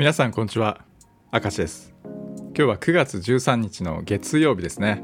[0.00, 0.80] 皆さんこんにちは。
[1.30, 1.92] 明石です。
[2.02, 5.02] 今日は9月13日の月曜日ですね。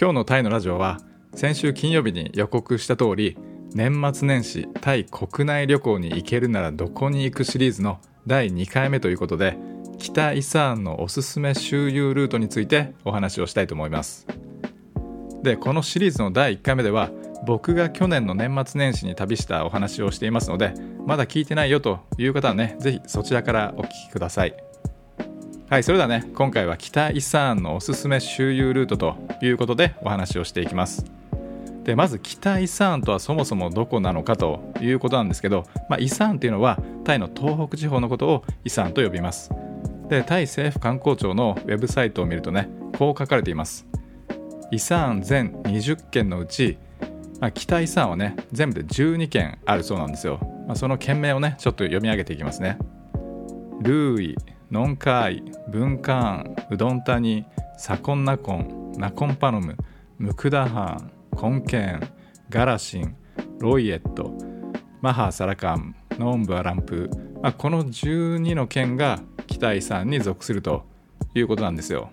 [0.00, 1.02] 今日のタイのラジオは
[1.34, 3.36] 先週金曜日に予告した通り
[3.74, 9.58] 年末年始タイ国内旅行に行けるならどこに行くシリーズの第2回目ということで
[9.98, 14.26] 北イサーンのおすすめ周遊ルートについてお話をしたいと思います。
[15.42, 17.10] でこのシリーズの第1回目では
[17.46, 20.74] 僕が去年の年末年始に旅したお話をしていますので
[21.06, 24.54] まだ聞いてないよという方はね是非そちらからお聞きください。
[25.68, 31.04] はいそれではね今回は北イサーンのおすすめ周遊ルートということでお話をしていきます。
[31.84, 39.50] でまず北イサーンとはそもそもどこなのかということなんですけど、まあ、イサーンというのはタイの東北地方のことをイサーンと呼びます。
[40.08, 43.86] でタイ政府観光庁のウェブサイトを見るとねこう書かれています。
[44.70, 46.78] イサーン全20県のうち、
[47.44, 52.78] まあ、北イサーンはね全部で12県あるそうなんですよ、まあ、その県名をねちょっと読み上げていきますね。
[53.82, 54.36] ルーイ
[54.70, 57.44] ノンカーイブンカーンウドンタニ
[57.76, 59.76] サコンナコンナコンパノム
[60.18, 62.00] ムクダハンコンケン
[62.48, 63.14] ガラシン
[63.58, 64.32] ロイエット
[65.02, 67.10] マハーサラカンノンブアランプ、
[67.42, 70.86] まあ、この12の県が北イサーンに属すると
[71.34, 72.08] いうことなんですよ。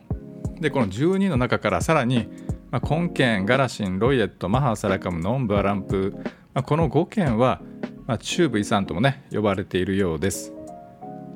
[0.59, 2.27] でこの12の中からさらに
[2.71, 6.13] まあ、コンケン、ガラシン、ロイエット、マハーサラカム、ノンブアランプ、
[6.53, 7.61] まあ、この5県は、
[8.07, 10.53] まあ、中部遺産ともね呼ばれているようです。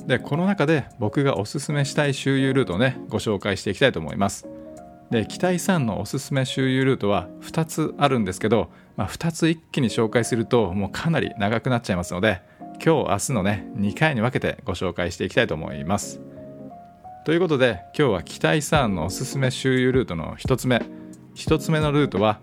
[0.07, 4.47] でこの中で僕がおすすめしたい周遊ルートをねご紹介していきたいと思います。
[5.11, 12.41] で北遺産のおすすめ周遊ルートは2つあるんですけど、まあ、2つ一気に紹介するともうかなり長くなっちゃいますので
[12.83, 16.21] 今日明日のね2回に分けてご紹介していきたいと思います。
[17.25, 20.83] ということで今日は北遺産のおすすめ周遊ルートの1つ目
[21.35, 22.39] 1つ目のルートは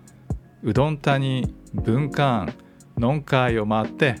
[0.63, 2.53] うどん谷文館
[2.97, 4.15] ノンカーイを回って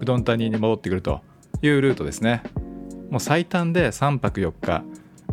[0.00, 1.22] うどん谷に戻ってくると
[1.62, 2.42] いうルートですね。
[3.10, 4.84] もう最短で3泊4日。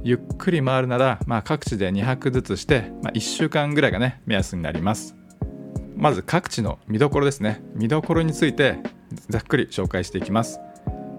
[0.06, 5.16] ゆっくり回るなら、まあ、各地で2泊ずつして、まあ、1週間ぐらいがね目安になります。
[5.96, 7.64] まず各地の見どころですね。
[7.74, 8.78] 見どころについて
[9.30, 10.60] ざっくり紹介していきます。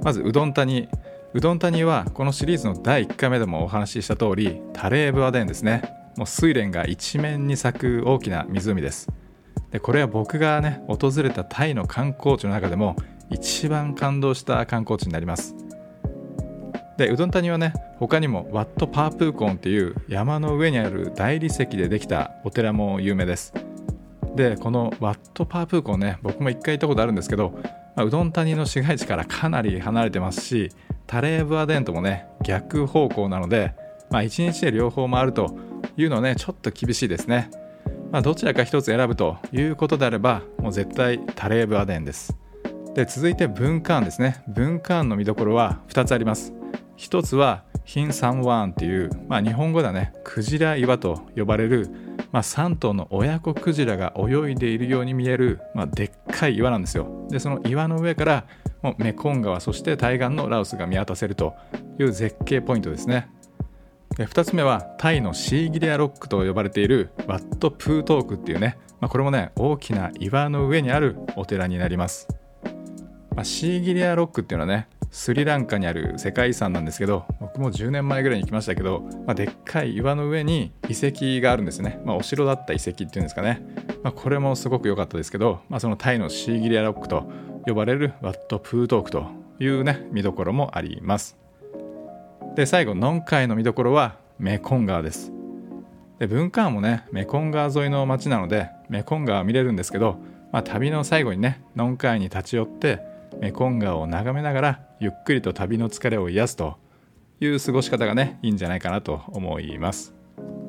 [0.02, 0.88] まずうどん谷。
[1.32, 5.93] うどん谷はこのシリーズの第1回目でもお話しした通りタレーブアデンですね。
[6.16, 9.08] もう睡蓮が一面に咲く大きな湖です。
[9.70, 12.96] でこれは僕がね訪れたタイの観光地の中でも
[13.30, 15.54] 一番感動した観光地になります。
[16.96, 23.52] でうどん谷はね他にもワット・パープーコンっていう山の上にある大理石でできたお寺も有名です。
[24.36, 27.50] でこのワット・パープーコンね僕も一回行ったことあるんですけど、
[27.96, 30.70] まあ、うどん谷の市街地からかなり離れてますし
[31.06, 33.74] タレーブアデンともね逆方向なので、
[34.10, 35.56] まあ、1日で両方回ると
[35.96, 37.50] いうのはねちょっと厳しいですね、
[38.10, 42.36] まあ、どちらか一つ選ぶということであればもう絶対タレーブアデンです。
[42.94, 44.44] で続いて文化案ですね。
[44.46, 46.52] 文化案の見どころは2つあります。
[46.96, 50.12] 1つはヒンサンワーンっていう、まあ、日本語ではね。
[50.22, 51.90] クジラ岩と呼ばれる、
[52.30, 57.26] まあ、3頭の親子クジラが泳いでいるように見える、まあ、でっかい岩なんですよ。
[57.30, 58.46] でその岩の上から
[58.82, 61.54] もうメコン川そして対岸のラオスが見渡せると
[61.98, 63.28] いう絶景ポイントですね。
[64.22, 72.28] 2つ目はタイのシーギリアロックと呼ばれているワット・プートークっていうね、まあ、これもね大きな岩の上にあるお寺になります、
[73.34, 83.64] まあ、シーギリアロックっていうのはねスリランカにある世界遺産なんですけど僕も10年前ぐらいに行きましたけど、まあ、でっかい岩の上に遺跡があるんですね、まあ、お城だった遺跡っていうんですかね、
[84.02, 87.30] まあ、これもすごく良かったですけど、まあ、そのタイのシーギリアロックと
[87.66, 89.26] 呼ばれるワット・プートークと
[89.60, 91.43] いうね見どころもあります。
[92.54, 95.32] で最後ノンカイの見どころはメコン川です。
[96.20, 100.18] で文化もねメコン川沿いの町なのでメコン川見れるんですけど、
[100.52, 103.00] まあ、旅の最後にねノンカイに立ち寄って
[103.40, 106.76] メコン川を眺めながらゆっくりと旅の疲れを癒すと
[107.40, 110.14] いう過ごし方がねいいんじゃないかなと思います。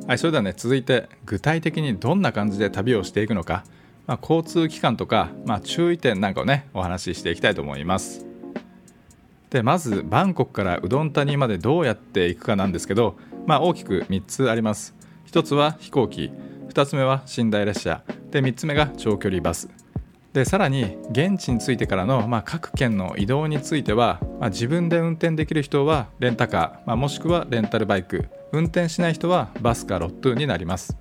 [0.08, 3.64] はいそれではね続いて具体的にどんな感じで旅をしていくのか、
[4.08, 8.25] まあ、交通機関とか、まあ、注意点なんかをねお話ししていきたいと思います。
[9.56, 13.16] でまずバンコクからうどん谷までどうやって行くかなんですけど、
[13.46, 14.94] まあ、大きく3つあります。
[15.28, 16.30] 1つは飛行機
[16.68, 19.70] 2つ目は寝台列車で3つ目が長距離バス。
[20.34, 28.28] でさらに現地に着いてからの、まあ、各県の移動については、まあ、自分で運転できる人はレンタカー、まあ、もしくはレンタルバイク。
[28.52, 30.98] 運転しない人はバスかロットになります。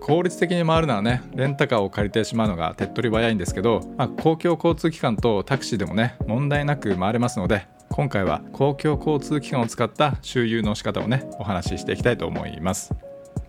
[0.00, 12.94] 効率的に回るならねレンタカーを借りてしまうのが手っ取り早いんですけど、まあ、公共交通機関とタクシーでもね問題なく回れますので今回は公共交通機関を使った周遊の仕方をねお話ししていきたいと思います。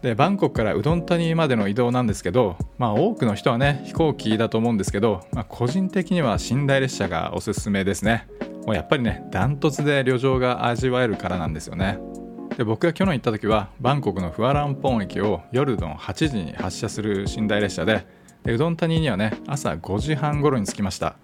[0.02, 8.28] でバンコクからウドンタニまでの移動なんですけど、まあ、多くの人はね飛行機だと思うんですけど、まあ、個人的には寝台列車がおすすめですね。
[8.66, 12.00] もうやっぱりねダントツで旅情が味わえるからなんですよね。
[12.58, 18.06] で僕が去年行った時はバンコクのフアランポン駅を夜の8時に発車する寝台列車で
[18.44, 21.16] でうどん谷にはね朝5時半頃に着きました。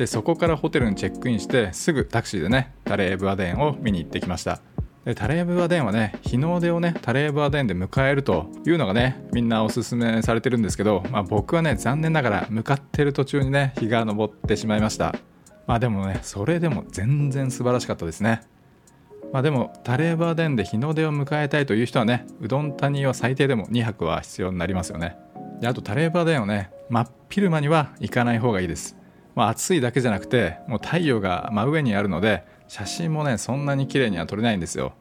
[0.00, 4.62] でそこからホテルにチェックインしてすぐタクシーでねタレーブアデンを見に行ってきました。
[5.04, 15.14] でタレーブアデンはね日の出をねタレーブアデンで迎えるというのがねみんなおすすめされてるんですけど、まあ、僕はね残念ながら向かってる途中にね日が昇ってしまいました。
[15.66, 18.40] まあでもねそれでも全然素晴らしかったですね。
[19.34, 25.18] まあでもタレーバーデンで日の出を迎えたいという人はねうどん谷は最低でも2泊は必要になりますよね。
[25.60, 28.96] であとタレーバーデンをね真っ昼間には行かない方がいいです、
[29.34, 34.92] まあ、暑いだけじゃなくてもう太陽が真上にあるので写真もねそんなに綺麗には撮れないんですよ。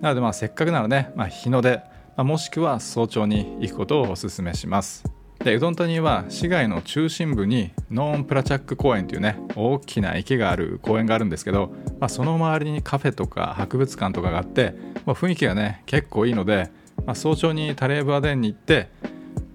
[0.00, 1.78] なのでまあせっかくならね、まあ、日の出、
[2.16, 5.04] まあ、もしくは早朝に行くことをお勧めします。
[5.44, 14.74] でうどん谷は市街の中心部にノーンプラチャック公園というね大きな池がある公園があるんですけど、まあ、その周りにカフェとか博物館とかがあって、
[15.04, 16.70] まあ、雰囲気がね結構いいので、
[17.04, 18.88] まあ、早朝にタレーブアデンに行って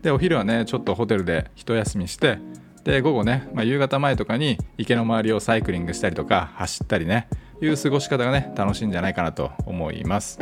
[0.01, 2.39] でお昼はねちょっとホテルで一休みして
[2.83, 7.27] で午後ね、まあ、夕方前とかに池の周りをサイクリングしたりとか走ったりね
[7.61, 10.39] いう過ごし方がね楽しいんじゃないかなと思います。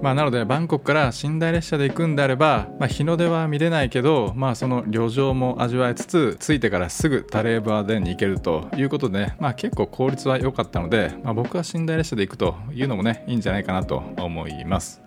[0.00, 15.02] まあなのでバンコクから寝台列車で行くんであれば、まあ、日の出は見れないけどまあその旅情も味わいつつ着いてからすぐタレーバーデンに行けるということで、ね、まあ結構効率は良かったので、まあ、僕は寝台列車で行くというのもねいいんじゃないかなと思います。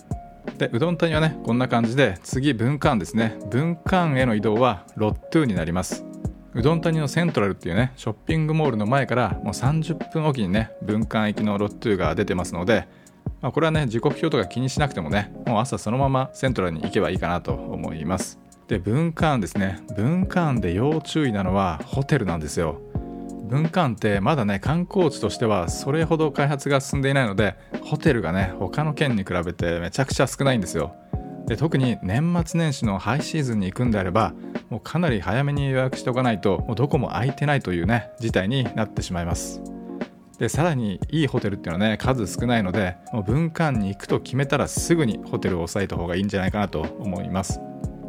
[0.58, 3.38] でうどん谷はねこんな感じで次文館ですね。
[3.50, 6.11] 文館への移動はロットゥになります。
[6.54, 12.88] うどん谷のセントラルっていうねショッピングモールの前からもう30分おきにね文館行きのロットゥーが出てますので、
[13.42, 18.38] まあ、これはね時刻表とか気にしなくてもねもう朝そのままセントラルに行けばいいかなと思います。
[18.68, 19.80] で文館ですね。
[19.98, 22.82] 文館で要注意なのはホテルなんですよ。
[23.50, 30.96] 文館ってまだね観光地としてはそれほど開発が進んでいないのでホテルがね他の県に比べてめちゃくちゃ少ないんですよ。
[31.48, 34.34] で特に年末年始のハイシーズンに行くんであれば
[34.72, 39.62] もうかなり早めに予約しておかないともうどこも空いてないというね事態になってしまいます。
[40.40, 47.60] でさらにいいホテルっていうのはね数少ないのでもう文館に行くと決めたらすぐにホテルを押さえた方がいいんじゃないかなと思います。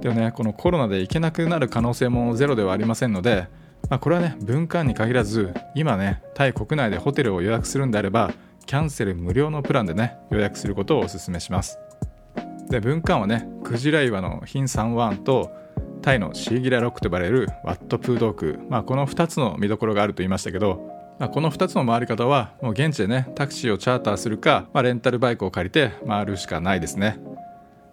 [0.01, 3.49] でもねこのコロナで行けなくなる可能性もゼロではありませんので、
[3.91, 8.33] まあ、これはね文館に限らず今ねタイ国内でホテルを予約するんであれば
[8.67, 11.79] キャンセル無料のプランでね予約することをお勧めします。
[12.71, 15.51] で文館はねクジラ岩のヒンサンワンと
[16.03, 27.19] タイのシーギラロックと呼ばれるワットプードーク、まあ、この2つの見どころがあると言いましたけど、まあ、この2つの回り方はもう現地でねタクシーをチャーターするか、まあ、レンタルバイクを借りて回るしかないですね。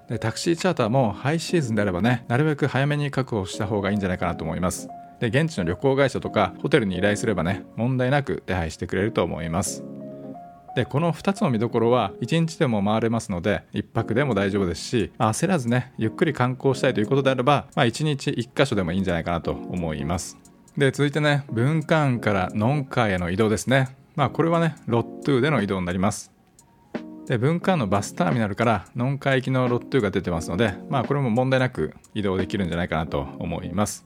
[0.09, 4.89] でタクシーチャーターもハイシーズンであればねなるべく早めに確保した方がいいんじゃないかなと思います。
[5.19, 9.83] で現地の旅行会社とかホテルに依頼すればね問題なく手配してくれると思います。
[10.79, 20.37] でこの2つの見どころは1日でも回れますので1泊でも大丈夫ですし、まあ、焦らずねゆっくり観光したいということであれば、まあ、1日1箇所でもいいんじゃないかなと思います。
[20.77, 23.89] で続いてね文館からノンカーへの移動ですね。
[24.15, 26.31] まあこれはねロットゥでの移動になります。
[27.27, 34.05] で文館のバスターミナルからノンカー行きのロットゥが出てますのでまあこれも問題なく移動できるんじゃないかなと思います。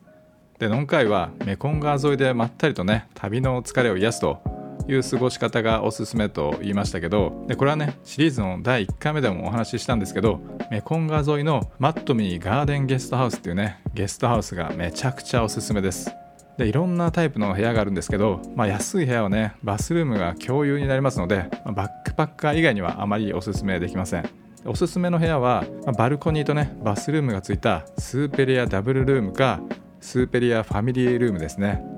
[0.58, 4.53] でノンカイはメコン川沿いでまったりとね旅の疲れを癒すと
[4.88, 16.12] いう過ごし方がおすすめと言いましたけどでこれはねシリーズの第1回目でもお話ししたんですけどメコン川沿いのマットミーガーデンゲストハウスっていうねゲストハウスがめちゃくちゃおすすめです。
[16.58, 24.30] でいろんなタイプの部屋があるんですけど、まあ、安い部屋はねバスルームが共有になりますので、まあ、バックパッカー以外にはあまりおすすめできません。
[24.66, 29.62] おすすめの部屋は、まあ、バルコニーとねバスルームがついたスーペリアダブルルームか
[30.00, 31.93] スーペリアファミリールームですね。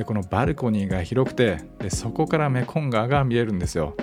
[0.00, 3.94] でこのバルコニーが広くてでそこからメコン川が見えるんですよ。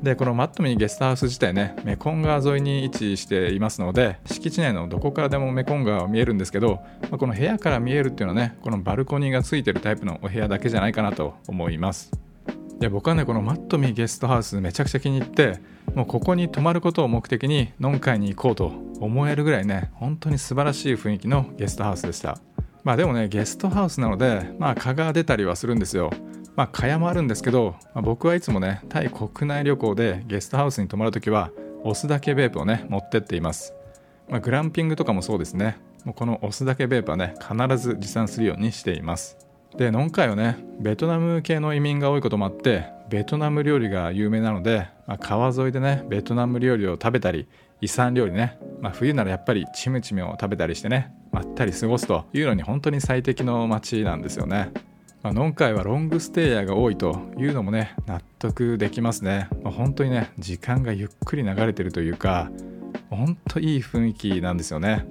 [0.00, 6.78] でこのマットミーゲストハウス自体ねメコン川沿いに位置していますので敷地内のどこからでもメコン川は見えるんですけど、
[7.10, 12.12] まあ、この部屋から見えるっていうのはねこのバルコニーがついてるタイプのお部屋だけじゃないかなと思います。
[12.78, 15.58] で僕はねこのマットミーゲストハウスめちゃくちゃ気に入って
[15.96, 22.38] もうここに泊まることを目的にノンカイに行こうと思えるぐらいね本当に素晴らしい雰囲気のゲストハウスでした。
[22.86, 26.12] まあでもねゲストハウスなのでまあ蚊が出たりはするんですよ。
[26.54, 31.50] まあ蚊帳もあるんですけど、まあ、僕はいつもねタイ国内旅行でゲストハウスに泊まるときは
[31.82, 33.74] 押すだけベープをね持ってっています、
[34.28, 35.78] まあ、グランピングとかもそうですね。
[36.04, 39.36] もうこの押すだけベープはね必ず持参するようにしています。
[39.76, 47.48] でノンカイはねベトナム系の移民が多いこともあってベトナム料理が有名なので、まあ、川沿いでねベトナム料理を食べたり
[47.80, 54.70] 遺産料理ねまあ、冬ならやっぱりチムチムを食べたりしてねまったり過ごすというのに本当に最適の街なんですよね。
[55.22, 62.50] まあ、ノンカイはロングステイヤーが多いというのもね納得できますね、まあ、本当にね時間がゆっくり流れてるというか
[63.10, 65.04] 本当いい雰囲気なんですよね、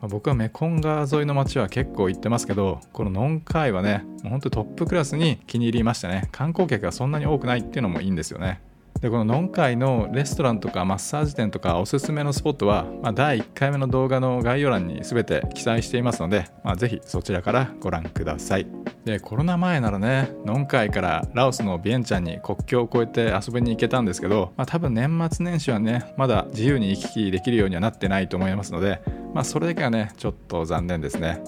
[0.00, 6.28] まあ、僕はメコン川沿いの街は結構行ってますけどこのノンカイはねもう本当トップクラスに気に入りましたね。
[6.32, 8.62] 観光客がそんなに多くないっていうのもいいんですよね。
[9.00, 18.66] でこのノンカイのレストランとかマッサージ店とかおすすめのスポットは、まあ、第1回目の動画の概要欄に全て記載していますので、まあ、ぜひそちらからご覧ください。
[19.04, 29.00] でコロナ前ならねノンカイからラオスのビエンチャンに国境を越えて遊びに行けたんですけど、まあ、多分年末年始はねまだ自由に行き来できるようにはなってないと思いますので、
[29.32, 31.40] まあ、それだけはねちょっと残念ですね。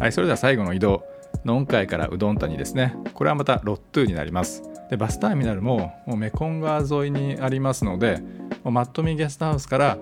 [0.00, 1.04] はいそれでは最後の移動。
[1.44, 2.94] ノンカイからうどん谷ですね。
[3.14, 4.62] これはまたロットゥになります。
[4.90, 8.18] でバスターミナルももうメコン川沿いにありますので
[8.64, 9.96] もうマットミゲストハウスから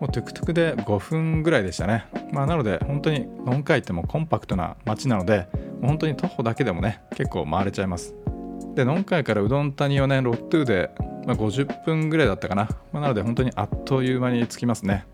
[0.00, 5.48] もうトゥクトゥクで5分ぐらいでしたね、まあ、なので本当にノンカイってもコンパクトな街なので
[5.80, 8.14] 本当に徒歩だけでもね結構回れちゃいます。
[8.74, 10.90] でノンカイからうどん谷をねロットゥで、
[11.26, 15.06] まあ、50分ぐらいだったかな、まあ、なので本当にあっという間に着きますね。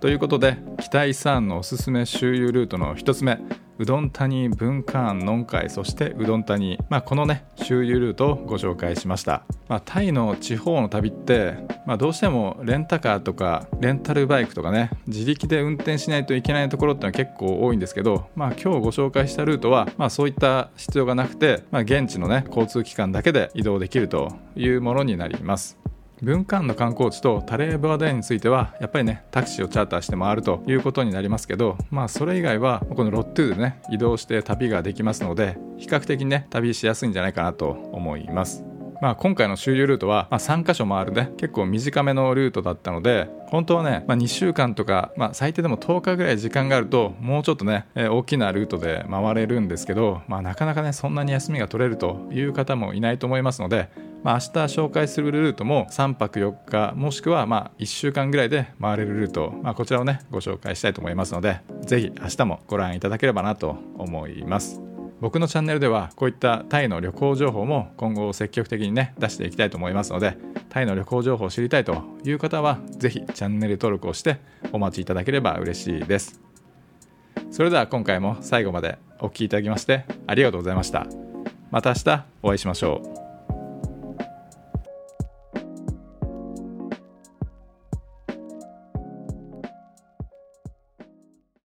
[0.00, 3.38] ということで北イサーンのおすすめ周遊ルートの1つ目。
[3.78, 11.54] うどん谷文化庵ノンカイそしてうどん谷、まあ、このね周遊ルートをご紹介しました、まあ、タイの地方の旅って、
[11.86, 25.78] まあ、どうしてもレンタカーとかレンタルバイクとかね自力で運転しないといけないところってのは結構多いんですけど、まあ、今日ご紹介したルートは、まあ、そういった必要がなくて、まあ、現地のね交通機関だけで移動できるというものになります。
[26.22, 38.67] 文館の観光地とタレーバーデーについてはやっぱりねタクシーをチャーターして回るということになりますけどまあそれ以外はこのロットゥーでね移動して旅ができますので比較的ね旅しやすいんじゃないかなと思います。
[39.00, 41.30] まあ、今回の周遊ルートは、まあ、3カ所回るね。
[41.36, 53.88] 結構短めのルートだったので本当はね、まあ、2週間とか、まあ、最低でも10日ぐらい時間があるともうちょっとね、えー、大きなルートで回れるんですけど、まあ、なかなかねそんなに休みが取れるという方もいないと思いますので
[54.22, 64.87] まあ、明日紹介するルートも3泊4日もしくはまあ1週間ぐらいで回れるルート、まあ、こちらをねご紹介したいと思いますのでぜひ明日もご覧いただければなと思います。
[65.20, 70.36] 僕のチャンネルではこういったタイの旅行情報も今後積極的にね出していきたいと思いますので
[70.68, 74.40] タイの旅行情報を知りたいという方は是非チャンネル登録をして
[74.72, 76.40] お待ちいただければ嬉しいです。
[77.50, 81.06] それでは今回も最後までお聴きいただきましてありがとうございました。
[81.70, 83.27] また明日お会いしましょう。